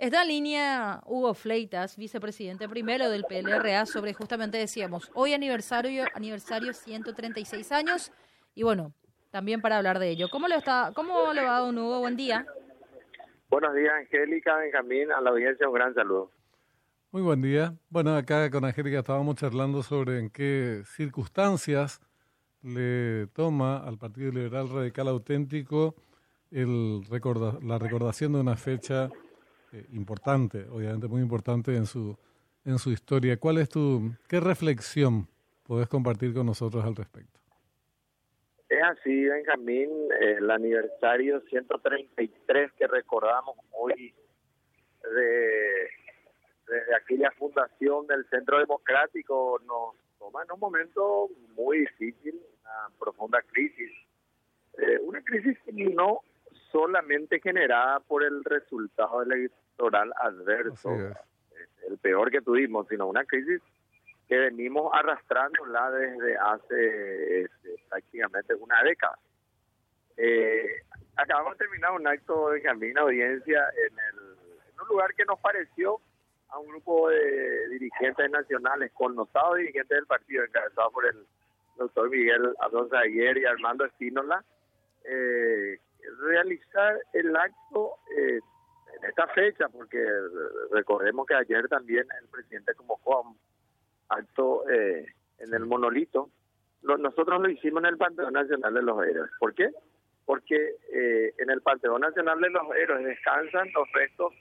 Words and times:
Está 0.00 0.22
en 0.22 0.28
línea 0.28 1.02
Hugo 1.04 1.34
Fleitas, 1.34 1.98
vicepresidente 1.98 2.66
primero 2.70 3.10
del 3.10 3.24
PLRA, 3.24 3.84
sobre 3.84 4.14
justamente 4.14 4.56
decíamos, 4.56 5.10
hoy 5.12 5.34
aniversario, 5.34 6.06
aniversario 6.14 6.72
136 6.72 7.70
años, 7.70 8.10
y 8.54 8.62
bueno, 8.62 8.94
también 9.30 9.60
para 9.60 9.76
hablar 9.76 9.98
de 9.98 10.08
ello. 10.08 10.28
¿Cómo 10.30 10.48
le, 10.48 10.56
está, 10.56 10.92
cómo 10.94 11.34
le 11.34 11.44
va, 11.44 11.58
don 11.58 11.76
Hugo? 11.76 12.00
Buen 12.00 12.16
día. 12.16 12.46
Buenos 13.50 13.74
días, 13.74 13.92
Angélica, 13.92 14.56
Benjamín, 14.56 15.12
a 15.12 15.20
la 15.20 15.28
audiencia 15.28 15.68
un 15.68 15.74
gran 15.74 15.92
saludo. 15.92 16.30
Muy 17.10 17.20
buen 17.20 17.42
día. 17.42 17.74
Bueno, 17.90 18.16
acá 18.16 18.50
con 18.50 18.64
Angélica 18.64 19.00
estábamos 19.00 19.36
charlando 19.36 19.82
sobre 19.82 20.18
en 20.18 20.30
qué 20.30 20.80
circunstancias 20.86 22.00
le 22.62 23.26
toma 23.34 23.76
al 23.86 23.98
Partido 23.98 24.32
Liberal 24.32 24.70
Radical 24.70 25.08
Auténtico 25.08 25.94
el 26.50 27.02
la 27.62 27.78
recordación 27.78 28.32
de 28.32 28.40
una 28.40 28.56
fecha 28.56 29.10
eh, 29.72 29.86
importante, 29.92 30.66
obviamente 30.68 31.08
muy 31.08 31.22
importante 31.22 31.76
en 31.76 31.86
su, 31.86 32.16
en 32.64 32.78
su 32.78 32.90
historia. 32.90 33.36
¿Cuál 33.38 33.58
es 33.58 33.68
tu, 33.68 34.12
qué 34.28 34.40
reflexión 34.40 35.28
podés 35.62 35.88
compartir 35.88 36.34
con 36.34 36.46
nosotros 36.46 36.84
al 36.84 36.96
respecto? 36.96 37.38
Es 38.68 38.82
así, 38.82 39.24
Benjamín, 39.24 39.90
el 40.20 40.50
aniversario 40.50 41.40
133 41.42 42.72
que 42.72 42.86
recordamos 42.86 43.56
hoy 43.72 44.14
de, 45.02 45.88
desde 46.68 46.94
aquella 46.96 47.30
fundación 47.32 48.06
del 48.06 48.24
Centro 48.30 48.58
Democrático 48.58 49.60
nos 49.66 49.96
toma 50.18 50.44
en 50.44 50.52
un 50.52 50.60
momento 50.60 51.28
muy 51.56 51.80
difícil, 51.80 52.40
una 52.62 52.96
profunda 52.98 53.42
crisis. 53.42 53.90
Eh, 54.78 54.98
una 55.02 55.20
crisis 55.22 55.58
que 55.64 55.72
no 55.72 56.20
solamente 56.70 57.40
generada 57.40 58.00
por 58.00 58.22
el 58.22 58.44
resultado 58.44 59.22
electoral 59.22 60.12
adverso, 60.16 60.90
el 61.88 61.98
peor 61.98 62.30
que 62.30 62.40
tuvimos, 62.40 62.86
sino 62.88 63.06
una 63.06 63.24
crisis 63.24 63.60
que 64.28 64.38
venimos 64.38 64.90
arrastrándola 64.94 65.90
desde 65.90 66.36
hace 66.36 67.40
este, 67.42 67.74
prácticamente 67.88 68.54
una 68.54 68.82
década. 68.84 69.18
Eh, 70.16 70.82
acabamos 71.16 71.58
de 71.58 71.64
terminar 71.64 71.92
un 71.92 72.06
acto 72.06 72.50
de 72.50 72.62
camino 72.62 73.02
audiencia 73.02 73.66
en, 73.76 73.98
el, 73.98 74.72
en 74.72 74.80
un 74.80 74.88
lugar 74.88 75.14
que 75.14 75.24
nos 75.24 75.40
pareció 75.40 76.00
a 76.50 76.58
un 76.58 76.68
grupo 76.68 77.08
de 77.08 77.68
dirigentes 77.70 78.30
nacionales, 78.30 78.92
connotados 78.92 79.56
dirigentes 79.56 79.96
del 79.96 80.06
partido, 80.06 80.44
encabezado 80.44 80.90
por 80.90 81.06
el 81.06 81.26
doctor 81.76 82.10
Miguel 82.10 82.54
Alonso 82.60 82.96
Aguirre 82.96 83.40
y 83.40 83.44
Armando 83.46 83.84
Espínola, 83.84 84.44
eh, 85.04 85.78
realizar 86.20 86.98
el 87.12 87.34
acto 87.34 87.96
eh, 88.16 88.40
en 88.96 89.08
esta 89.08 89.26
fecha, 89.28 89.68
porque 89.68 90.04
recordemos 90.72 91.26
que 91.26 91.34
ayer 91.34 91.68
también 91.68 92.06
el 92.20 92.28
presidente 92.28 92.74
convocó 92.74 93.22
un 93.22 93.38
acto 94.08 94.68
eh, 94.68 95.06
en 95.38 95.54
el 95.54 95.66
monolito. 95.66 96.30
nosotros 96.82 97.40
lo 97.40 97.48
hicimos 97.48 97.82
en 97.82 97.90
el 97.90 97.96
Panteón 97.96 98.32
Nacional 98.32 98.74
de 98.74 98.82
los 98.82 99.04
Héroes. 99.04 99.30
¿Por 99.38 99.54
qué? 99.54 99.70
Porque 100.24 100.76
eh, 100.92 101.34
en 101.38 101.50
el 101.50 101.62
Panteón 101.62 102.00
Nacional 102.02 102.40
de 102.40 102.50
los 102.50 102.74
Héroes 102.76 103.04
descansan 103.04 103.70
los 103.72 103.90
restos 103.92 104.32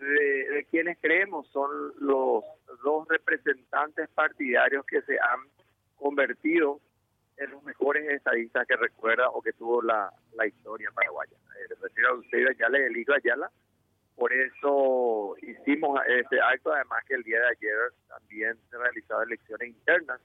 de, 0.00 0.50
de 0.50 0.64
quienes 0.70 0.98
creemos 1.00 1.46
son 1.48 1.70
los 2.00 2.42
dos 2.82 3.06
representantes 3.08 4.08
partidarios 4.10 4.84
que 4.86 5.00
se 5.02 5.14
han 5.14 5.40
convertido 5.96 6.80
en 7.36 7.50
los 7.50 7.62
mejores 7.64 8.08
estadistas 8.10 8.66
que 8.66 8.76
recuerda 8.76 9.28
o 9.30 9.42
que 9.42 9.52
tuvo 9.52 9.82
la, 9.82 10.12
la 10.34 10.46
historia 10.46 10.90
paraguaya. 10.94 11.36
Eh, 11.58 11.74
refiero 11.80 12.10
a 12.10 12.14
usted 12.14 12.48
Ayala 12.48 12.78
y 12.78 12.82
el 12.82 12.96
hijo 12.96 13.12
Ayala. 13.14 13.50
Por 14.16 14.32
eso 14.32 15.34
hicimos 15.40 15.98
este 16.06 16.40
acto, 16.40 16.72
además 16.72 17.02
que 17.06 17.14
el 17.14 17.22
día 17.22 17.40
de 17.40 17.48
ayer 17.48 17.76
también 18.08 18.56
se 18.70 18.76
realizaron 18.76 19.26
elecciones 19.26 19.68
internas 19.68 20.20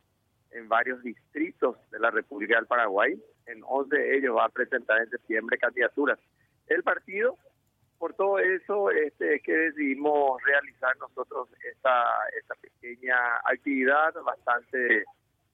en 0.52 0.67
varios 0.67 1.02
distritos 1.03 1.77
de 1.91 1.99
la 1.99 2.11
República 2.11 2.55
del 2.55 2.67
Paraguay. 2.67 3.21
En 3.45 3.61
11 3.64 3.95
de 3.95 4.17
ellos 4.17 4.36
va 4.36 4.45
a 4.45 4.49
presentar 4.49 4.99
en 5.02 5.10
septiembre 5.10 5.58
candidaturas. 5.58 6.20
El 6.67 6.83
partido, 6.83 7.37
por 7.98 8.14
todo 8.14 8.39
eso, 8.39 8.92
este, 8.92 9.36
es 9.36 9.43
que 9.43 9.54
decidimos 9.54 10.42
realizar 10.43 10.95
nosotros 10.98 11.49
esta, 11.71 12.05
esta 12.39 12.55
pequeña 12.55 13.17
actividad 13.45 14.14
bastante 14.23 15.05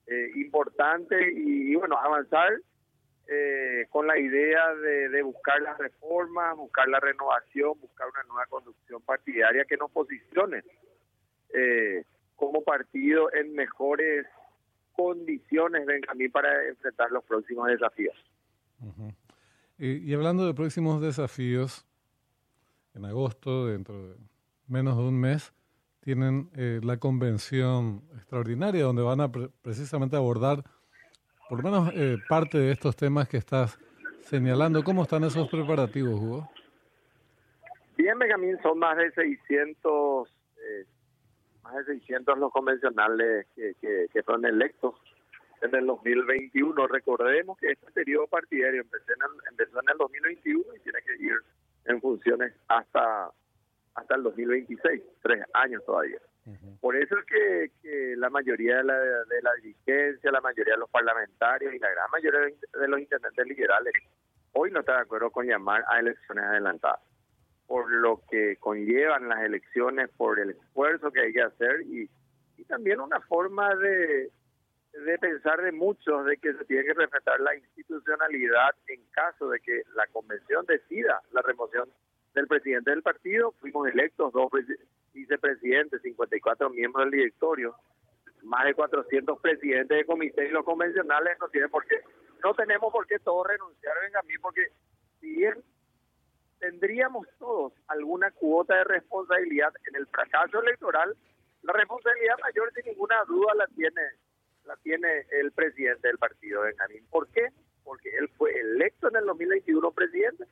eh, 0.07 0.31
importante 0.35 1.31
y, 1.33 1.73
bueno, 1.75 1.97
avanzar 1.97 2.51
eh, 3.27 3.85
con 3.89 4.05
la 4.05 4.19
idea 4.19 4.73
de, 4.75 5.21
buscar 5.21 5.61
las 5.61 5.77
reformas, 5.77 6.57
buscar 6.57 6.87
la 6.89 6.99
renovación, 6.99 7.79
buscar 7.79 8.07
una 8.09 8.23
nueva 8.23 8.45
conducción 8.47 9.01
partidaria 9.01 9.63
que 9.65 9.77
nos 9.77 9.89
posicione 9.91 10.63
eh, 11.53 12.03
como 12.35 12.63
partido 12.63 13.33
en 13.33 13.53
mejores 13.53 14.25
condiciones, 14.91 15.85
Benjamín, 15.85 16.31
para 16.31 16.67
enfrentar 16.67 17.11
los 17.11 17.23
próximos 17.23 17.67
desafíos. 17.67 18.15
y 19.77 20.13
hablando 20.13 20.45
de 20.45 20.53
próximos 20.53 21.01
desafíos, 21.01 21.85
en 22.93 23.05
agosto, 23.05 23.67
dentro 23.67 24.09
de 24.09 24.17
menos 24.67 24.97
de 24.97 25.03
un 25.03 25.19
mes, 25.19 25.53
tienen 26.03 26.49
eh, 26.57 26.81
la 26.83 26.97
convención 26.97 28.01
extraordinaria 28.15 28.83
donde 28.83 29.01
van 29.01 29.21
a 29.21 29.31
precisamente 29.31 30.17
abordar 30.17 30.63
por 31.47 31.63
lo 31.63 31.71
menos 31.71 31.93
eh, 31.95 32.17
parte 32.27 32.57
de 32.57 32.71
estos 32.71 32.95
temas 32.95 33.29
que 33.29 33.37
estás 33.37 33.79
señalando. 34.21 34.83
¿Cómo 34.83 35.03
están 35.03 35.23
esos 35.23 35.49
preparativos, 35.49 36.19
Hugo? 36.19 36.49
Bien, 37.95 38.17
Benjamín, 38.19 38.57
son 38.61 38.79
más 38.79 38.97
de 38.97 39.11
600, 39.11 40.29
eh, 40.57 40.85
más 41.63 41.75
de 41.85 41.99
600 41.99 42.37
los 42.37 42.51
convencionales 42.51 43.47
que, 43.55 43.73
que, 43.79 44.07
que 44.11 44.23
son 44.23 44.45
electos 44.45 44.95
en 45.61 45.73
el 45.73 45.85
2021. 45.85 46.87
Recordemos 46.87 47.57
que 47.59 47.71
este 47.71 47.91
periodo 47.91 48.27
partidario 48.27 48.81
empezó 48.81 49.13
en, 49.13 49.21
el, 49.21 49.49
empezó 49.51 49.79
en 49.81 49.89
el 49.89 49.97
2021 49.97 50.63
y 50.75 50.79
tiene 50.79 50.99
que 51.01 51.23
ir 51.23 51.33
en 51.85 52.01
funciones 52.01 52.53
hasta 52.67 53.31
hasta 53.95 54.15
el 54.15 54.23
2026, 54.23 55.01
tres 55.21 55.43
años 55.53 55.83
todavía. 55.85 56.19
Por 56.81 56.97
eso 56.97 57.15
es 57.17 57.25
que, 57.25 58.15
la 58.17 58.29
mayoría 58.29 58.77
de 58.77 58.83
la, 58.83 58.99
de 58.99 59.41
la 59.41 59.53
dirigencia, 59.61 60.31
la 60.31 60.41
mayoría 60.41 60.73
de 60.73 60.79
los 60.79 60.89
parlamentarios 60.89 61.73
y 61.73 61.79
la 61.79 61.89
gran 61.89 62.11
mayoría 62.11 62.39
de 62.41 62.87
los 62.87 62.99
intendentes 62.99 63.47
liberales 63.47 63.93
hoy 64.53 64.71
no 64.71 64.79
está 64.79 64.95
de 64.95 65.01
acuerdo 65.01 65.31
con 65.31 65.45
llamar 65.45 65.83
a 65.87 65.99
elecciones 65.99 66.43
adelantadas, 66.45 67.01
por 67.67 67.91
lo 67.91 68.21
que 68.29 68.57
conllevan 68.57 69.27
las 69.27 69.41
elecciones, 69.41 70.09
por 70.15 70.39
el 70.39 70.51
esfuerzo 70.51 71.11
que 71.11 71.21
hay 71.21 71.33
que 71.33 71.41
hacer 71.41 71.81
y, 71.81 72.09
y 72.57 72.65
también 72.65 72.99
una 72.99 73.19
forma 73.21 73.75
de, 73.75 74.31
de 74.93 75.17
pensar 75.17 75.61
de 75.61 75.71
muchos 75.71 76.25
de 76.25 76.37
que 76.37 76.53
se 76.53 76.65
tiene 76.65 76.83
que 76.83 76.93
respetar 76.93 77.39
la 77.39 77.55
institucionalidad 77.55 78.75
en 78.87 79.03
caso 79.11 79.49
de 79.49 79.59
que 79.59 79.81
la 79.95 80.05
convención 80.07 80.65
decida 80.65 81.21
la 81.31 81.41
remoción 81.41 81.89
del 82.33 82.47
presidente 82.47 82.91
del 82.91 83.03
partido, 83.03 83.51
fuimos 83.59 83.87
electos 83.87 84.33
dos 84.33 84.49
vicepresidentes, 85.13 86.01
54 86.01 86.69
miembros 86.69 87.05
del 87.05 87.19
directorio, 87.19 87.75
más 88.43 88.65
de 88.65 88.73
400 88.73 89.39
presidentes 89.39 89.97
de 89.97 90.05
comité 90.05 90.47
y 90.47 90.51
los 90.51 90.65
convencionales 90.65 91.37
no 91.39 91.47
tienen 91.49 91.69
por 91.69 91.85
qué, 91.85 92.01
no 92.43 92.53
tenemos 92.53 92.91
por 92.91 93.07
qué 93.07 93.19
todos 93.19 93.47
renunciar, 93.47 93.93
mí, 94.25 94.33
porque 94.41 94.67
si 95.19 95.35
bien 95.35 95.63
tendríamos 96.59 97.27
todos 97.39 97.73
alguna 97.87 98.31
cuota 98.31 98.75
de 98.75 98.83
responsabilidad 98.85 99.73
en 99.87 99.95
el 99.95 100.07
fracaso 100.07 100.61
electoral, 100.61 101.15
la 101.61 101.73
responsabilidad 101.73 102.35
mayor 102.41 102.73
sin 102.73 102.85
ninguna 102.85 103.23
duda 103.25 103.53
la 103.55 103.67
tiene 103.67 104.01
la 104.65 104.77
tiene 104.77 105.25
el 105.31 105.51
presidente 105.51 106.07
del 106.07 106.17
partido, 106.17 106.61
Benjamín. 106.61 107.05
¿Por 107.09 107.27
qué? 107.29 107.49
Porque 107.83 108.09
él 108.17 108.29
fue 108.37 108.57
electo 108.57 109.09
en 109.09 109.17
el 109.17 109.25
2021 109.25 109.91
presidente 109.91 110.45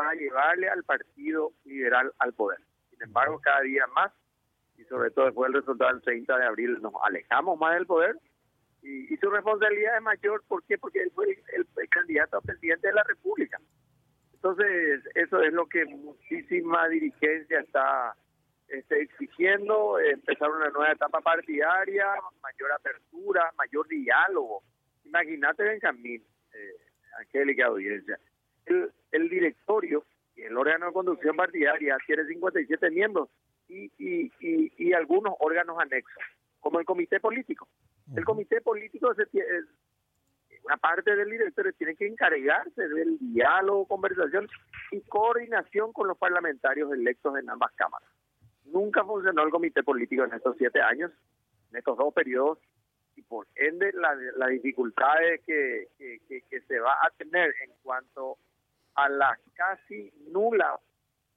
para 0.00 0.14
llevarle 0.14 0.66
al 0.66 0.82
Partido 0.82 1.52
Liberal 1.66 2.10
al 2.20 2.32
poder. 2.32 2.58
Sin 2.88 3.02
embargo, 3.02 3.38
cada 3.38 3.60
día 3.60 3.86
más, 3.88 4.10
y 4.78 4.84
sobre 4.84 5.10
todo 5.10 5.26
después 5.26 5.52
del 5.52 5.60
resultado 5.60 5.92
del 5.92 6.00
30 6.00 6.38
de 6.38 6.46
abril, 6.46 6.78
nos 6.80 6.94
alejamos 7.04 7.58
más 7.58 7.74
del 7.74 7.84
poder 7.84 8.16
y, 8.82 9.14
su 9.18 9.28
responsabilidad 9.28 9.98
es 9.98 10.02
mayor. 10.02 10.42
¿Por 10.48 10.64
qué? 10.64 10.78
Porque 10.78 11.02
él 11.02 11.12
fue 11.14 11.26
el, 11.52 11.66
candidato 11.90 12.38
a 12.38 12.40
presidente 12.40 12.88
de 12.88 12.94
la 12.94 13.02
República. 13.02 13.60
Entonces, 14.32 15.02
eso 15.14 15.42
es 15.42 15.52
lo 15.52 15.66
que 15.66 15.84
muchísima 15.84 16.88
dirigencia 16.88 17.60
está 17.60 18.14
este, 18.68 19.02
exigiendo, 19.02 19.98
empezar 19.98 20.48
una 20.48 20.70
nueva 20.70 20.92
etapa 20.92 21.20
partidaria, 21.20 22.06
mayor 22.40 22.72
apertura, 22.72 23.52
mayor 23.58 23.86
diálogo. 23.86 24.62
Imagínate, 25.04 25.62
Benjamín, 25.62 26.24
eh, 26.54 26.76
Angélica 27.18 27.66
Audiencia, 27.66 28.18
el, 28.64 28.90
el 29.12 29.28
directorio, 29.28 30.04
el 30.36 30.56
órgano 30.56 30.86
de 30.86 30.92
conducción 30.92 31.36
partidaria, 31.36 31.96
tiene 32.06 32.24
57 32.24 32.90
miembros 32.90 33.28
y, 33.68 33.90
y, 33.98 34.32
y, 34.40 34.92
algunos 34.92 35.34
órganos 35.38 35.78
anexos, 35.78 36.22
como 36.60 36.80
el 36.80 36.84
comité 36.84 37.20
político. 37.20 37.68
El 38.16 38.24
comité 38.24 38.60
político 38.60 39.14
se 39.14 39.24
una 40.64 40.76
parte 40.76 41.16
del 41.16 41.30
directorio 41.30 41.72
tiene 41.72 41.94
que 41.94 42.06
encargarse 42.06 42.88
del 42.88 43.18
diálogo, 43.18 43.86
conversación 43.86 44.48
y 44.90 45.00
coordinación 45.02 45.92
con 45.92 46.08
los 46.08 46.18
parlamentarios 46.18 46.92
electos 46.92 47.36
en 47.38 47.48
ambas 47.48 47.72
cámaras. 47.72 48.08
Nunca 48.66 49.04
funcionó 49.04 49.42
el 49.42 49.50
comité 49.50 49.82
político 49.82 50.24
en 50.24 50.34
estos 50.34 50.56
siete 50.58 50.80
años, 50.80 51.10
en 51.70 51.78
estos 51.78 51.96
dos 51.96 52.12
periodos, 52.12 52.58
y 53.16 53.22
por 53.22 53.46
ende 53.56 53.92
las 53.94 54.16
la 54.36 54.46
dificultades 54.48 55.40
que, 55.44 55.88
que, 55.98 56.42
que, 56.48 56.60
se 56.62 56.78
va 56.78 56.92
a 56.92 57.10
tener 57.16 57.54
en 57.64 57.72
cuanto 57.82 58.38
a 58.94 59.08
la 59.08 59.38
casi 59.54 60.12
nula 60.32 60.78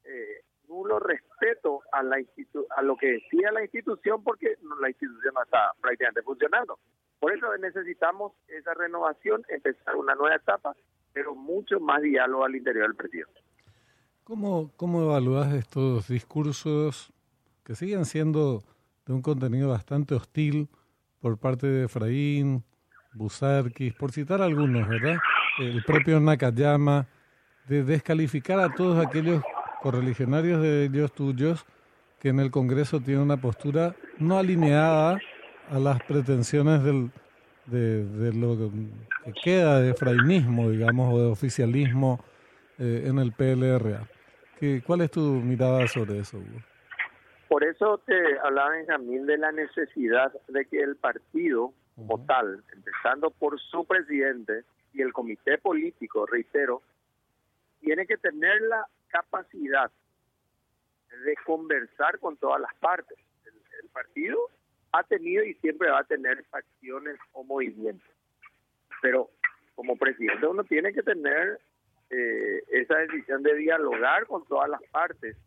eh, 0.04 0.44
nulo 0.68 1.00
respeto 1.00 1.82
a 1.92 2.04
la 2.04 2.18
a 2.78 2.82
lo 2.82 2.96
que 2.98 3.08
decía 3.08 3.52
la 3.52 3.64
institución 3.64 4.24
porque 4.24 4.58
la 4.80 4.90
institución 4.90 5.34
no 5.34 5.44
está 5.44 5.72
prácticamente 5.82 6.22
funcionando. 6.24 6.80
Por 7.20 7.34
eso 7.34 7.56
necesitamos 7.58 8.34
esa 8.48 8.74
renovación, 8.74 9.44
empezar 9.50 9.96
una 9.96 10.16
nueva 10.16 10.36
etapa, 10.36 10.76
pero 11.14 11.36
mucho 11.36 11.80
más 11.80 12.02
diálogo 12.02 12.44
al 12.44 12.56
interior 12.56 12.88
del 12.88 12.96
partido. 12.96 13.30
¿Cómo, 14.24 14.72
cómo 14.76 15.04
evalúas 15.04 15.54
estos 15.54 16.08
discursos 16.08 17.14
que 17.64 17.76
siguen 17.76 18.06
siendo 18.06 18.64
de 19.06 19.14
un 19.14 19.22
contenido 19.22 19.70
bastante 19.70 20.16
hostil 20.16 20.70
por 21.20 21.38
parte 21.38 21.68
de 21.68 21.86
Efraín, 21.86 22.64
Busarquis, 23.14 23.94
por 23.94 24.12
citar 24.12 24.42
algunos, 24.42 24.88
¿verdad? 24.88 25.18
El 25.60 25.84
propio 25.84 26.20
Nakayama, 26.20 27.08
de 27.68 27.84
descalificar 27.84 28.60
a 28.60 28.74
todos 28.74 29.04
aquellos 29.04 29.42
correligionarios 29.82 30.62
de 30.62 30.86
ellos 30.86 31.14
tuyos 31.14 31.66
que 32.20 32.30
en 32.30 32.40
el 32.40 32.52
Congreso 32.52 33.00
tienen 33.00 33.24
una 33.24 33.38
postura 33.38 33.96
no 34.18 34.38
alineada 34.38 35.20
a 35.70 35.80
las 35.80 36.02
pretensiones 36.04 36.84
del, 36.84 37.12
de, 37.66 38.34
lo 38.34 38.58
que 38.58 39.34
queda 39.44 39.82
de 39.82 39.92
efrainismo, 39.92 40.70
digamos, 40.70 41.14
o 41.14 41.20
de 41.20 41.32
oficialismo 41.32 42.24
eh, 42.80 43.06
en 43.08 43.20
el 43.20 43.32
PLRA. 43.34 44.08
¿Qué, 44.60 44.82
¿Cuál 44.86 45.02
es 45.02 45.12
tu 45.12 45.20
mirada 45.20 45.88
sobre 45.88 46.20
eso, 46.20 46.38
Hugo? 46.38 46.62
Por 47.50 47.64
eso 47.64 48.00
te 48.06 48.40
hablaba 48.40 48.72
Benjamín 48.72 49.26
de 49.26 49.38
la 49.38 49.52
necesidad 49.52 50.32
de 50.48 50.66
que 50.66 50.82
el 50.82 50.96
partido 50.96 51.74
como 51.96 52.26
tal, 52.26 52.64
empezando 52.74 53.30
por 53.30 53.60
su 53.60 53.86
presidente 53.86 54.64
y 54.94 55.02
el 55.02 55.14
comité 55.14 55.58
político, 55.60 56.26
reitero, 56.26 56.82
tiene 57.84 58.08
que 58.08 58.18
tener 58.18 58.62
la 58.62 58.88
capacidad 59.10 59.92
de 61.26 61.36
conversar 61.46 62.18
con 62.20 62.38
todas 62.38 62.60
las 62.62 62.74
partes. 62.76 63.18
El, 63.46 63.90
partido 63.90 64.50
ha 64.92 65.04
tenido 65.04 65.44
y 65.44 65.54
siempre 65.56 65.92
va 65.92 66.00
a 66.00 66.04
tener 66.04 66.44
facciones 66.46 67.20
o 67.34 67.44
movimientos, 67.44 68.10
pero 69.04 69.30
como 69.76 69.96
presidente 69.98 70.48
uno 70.48 70.64
tiene 70.64 70.94
que 70.94 71.04
tener 71.04 71.60
eh, 72.10 72.64
esa 72.70 72.98
decisión 72.98 73.44
de 73.44 73.54
dialogar 73.56 74.26
con 74.26 74.48
todas 74.48 74.68
las 74.70 74.82
partes 74.92 75.38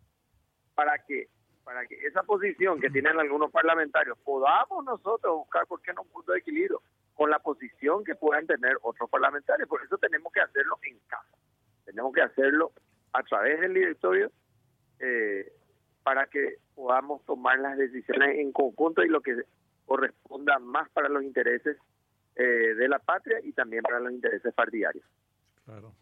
para 0.76 0.98
que 0.98 1.28
para 1.64 1.84
que 1.86 1.96
esa 2.06 2.22
posición 2.22 2.80
que 2.80 2.90
tienen 2.90 3.18
algunos 3.18 3.50
parlamentarios 3.50 4.16
podamos 4.18 4.84
nosotros 4.84 5.38
buscar, 5.38 5.66
¿por 5.66 5.82
qué 5.82 5.92
no 5.92 6.02
un 6.02 6.08
punto 6.08 6.30
de 6.30 6.38
equilibrio? 6.38 6.80
Con 7.14 7.28
la 7.28 7.40
posición 7.40 8.04
que 8.04 8.14
puedan 8.14 8.46
tener 8.46 8.76
otros 8.82 9.10
parlamentarios. 9.10 9.68
Por 9.68 9.82
eso 9.82 9.98
tenemos 9.98 10.32
que 10.32 10.40
hacerlo 10.40 10.78
en. 10.82 10.95
Tenemos 12.06 12.14
que 12.14 12.22
hacerlo 12.22 12.72
a 13.12 13.22
través 13.22 13.60
del 13.60 13.74
directorio 13.74 14.30
eh, 15.00 15.52
para 16.02 16.26
que 16.26 16.56
podamos 16.74 17.24
tomar 17.24 17.58
las 17.58 17.76
decisiones 17.76 18.38
en 18.38 18.52
conjunto 18.52 19.02
y 19.02 19.08
lo 19.08 19.20
que 19.20 19.42
corresponda 19.86 20.58
más 20.58 20.88
para 20.90 21.08
los 21.08 21.22
intereses 21.22 21.76
eh, 22.36 22.42
de 22.42 22.88
la 22.88 22.98
patria 22.98 23.38
y 23.42 23.52
también 23.52 23.82
para 23.82 24.00
los 24.00 24.12
intereses 24.12 24.52
partidarios. 24.54 25.04
Claro. 25.64 25.92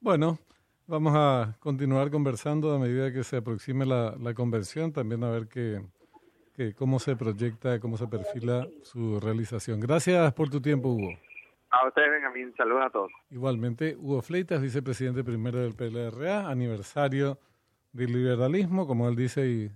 Bueno, 0.00 0.38
vamos 0.86 1.12
a 1.16 1.56
continuar 1.60 2.10
conversando 2.10 2.72
a 2.72 2.78
medida 2.78 3.12
que 3.12 3.24
se 3.24 3.36
aproxime 3.36 3.84
la, 3.84 4.16
la 4.18 4.34
convención, 4.34 4.92
también 4.92 5.24
a 5.24 5.30
ver 5.30 5.48
qué, 5.48 5.82
cómo 6.76 6.98
se 6.98 7.16
proyecta, 7.16 7.78
cómo 7.80 7.96
se 7.98 8.06
perfila 8.06 8.66
su 8.82 9.20
realización. 9.20 9.80
Gracias 9.80 10.32
por 10.34 10.48
tu 10.48 10.60
tiempo, 10.60 10.90
Hugo. 10.90 11.10
A 11.72 11.88
ustedes, 11.88 12.10
Benjamín. 12.10 12.52
Saludos 12.54 12.82
a 12.84 12.90
todos. 12.90 13.12
Igualmente, 13.30 13.96
Hugo 13.98 14.20
Fleitas, 14.20 14.60
vicepresidente 14.60 15.24
primero 15.24 15.58
del 15.58 15.74
PLRA, 15.74 16.50
aniversario 16.50 17.38
del 17.92 18.12
liberalismo, 18.12 18.86
como 18.86 19.08
él 19.08 19.16
dice, 19.16 19.48
y 19.48 19.70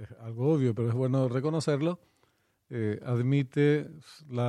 es 0.00 0.10
algo 0.20 0.54
obvio, 0.54 0.74
pero 0.74 0.88
es 0.88 0.94
bueno 0.94 1.28
reconocerlo, 1.28 2.00
eh, 2.70 2.98
admite 3.04 3.88
la 4.30 4.48